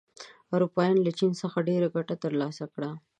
اروپایان 0.55 0.97
له 1.05 1.11
چین 1.19 1.31
څخه 1.41 1.57
ډېره 1.69 1.87
ګټه 1.95 2.15
تر 2.23 2.31
لاسه 2.41 2.65
کړه. 2.73 2.89